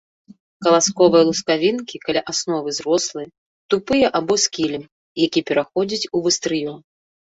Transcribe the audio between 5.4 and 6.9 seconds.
пераходзіць у вастрыё.